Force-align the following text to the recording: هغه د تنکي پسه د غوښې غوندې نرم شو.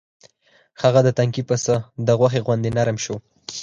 هغه 0.81 0.99
د 1.03 1.09
تنکي 1.17 1.43
پسه 1.49 1.75
د 2.07 2.09
غوښې 2.19 2.41
غوندې 2.45 2.69
نرم 2.77 2.97
شو. 3.03 3.15